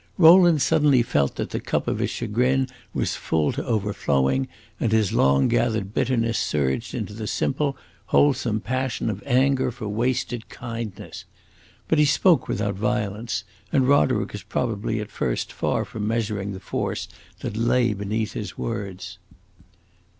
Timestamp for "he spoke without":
11.99-12.73